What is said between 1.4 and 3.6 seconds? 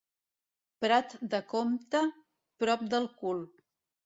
Comte, prop del cul.